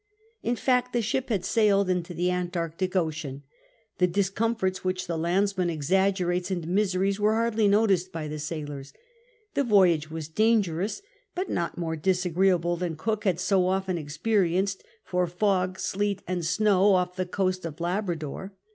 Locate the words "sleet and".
15.77-16.43